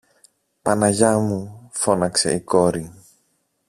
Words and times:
Παναγιά 0.61 1.17
μου! 1.19 1.69
φώναξε 1.71 2.33
η 2.33 2.39
κόρη. 2.41 2.93